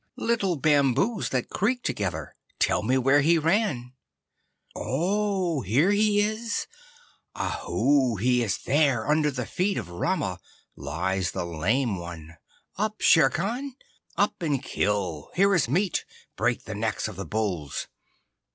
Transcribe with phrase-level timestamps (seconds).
[0.17, 3.93] Little bamboos that creak together, tell me where he ran?
[4.75, 5.61] Ow!
[5.61, 6.65] He is
[7.35, 7.45] there.
[7.45, 8.15] Ahoo!
[8.15, 9.05] He is there.
[9.07, 10.39] Under the feet of Rama
[10.75, 12.37] lies the Lame One!
[12.77, 13.75] Up, Shere Khan!
[14.17, 15.29] Up and kill!
[15.35, 16.03] Here is meat;
[16.35, 17.87] break the necks of the bulls!